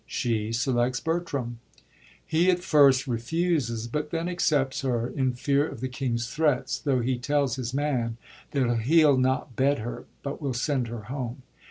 [0.07, 1.59] She selects Bertram.
[2.25, 7.01] He at first refuses, but then accepts her, in fear of the king's threats, tho'
[7.01, 8.17] he tells his man
[8.49, 11.43] that he 11 not bed her, but will send her home.